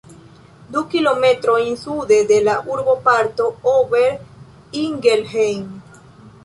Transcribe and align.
Du 0.75 0.81
kilometrojn 0.93 1.77
sude 1.81 2.19
de 2.33 2.39
la 2.47 2.57
urboparto 2.75 3.49
Ober-Ingelheim. 3.75 5.69